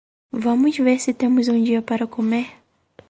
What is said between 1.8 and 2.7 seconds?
para comer.